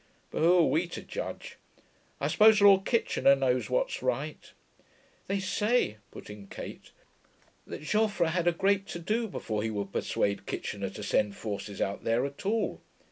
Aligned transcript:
But 0.31 0.39
who 0.41 0.57
are 0.57 0.65
we 0.65 0.87
to 0.97 1.03
judge? 1.03 1.57
I 2.19 2.25
suppose 2.27 2.59
Lord 2.59 2.85
Kitchener 2.85 3.35
knows 3.35 3.69
what's 3.69 4.01
right.' 4.01 4.51
'They 5.27 5.39
say,' 5.39 5.97
put 6.09 6.27
in 6.27 6.47
Kate, 6.47 6.89
'that 7.67 7.83
Joffre 7.83 8.29
had 8.29 8.47
a 8.47 8.51
great 8.51 8.87
to 8.87 8.97
do 8.99 9.27
before 9.27 9.61
he 9.61 9.69
could 9.69 9.91
persuade 9.93 10.47
Kitchener 10.47 10.89
to 10.89 11.03
send 11.03 11.35
forces 11.35 11.79
out 11.79 12.03
there 12.03 12.25
at 12.25 12.47
all. 12.47 12.81